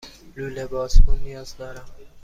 [0.35, 1.85] لوله بازکن نیاز دارم.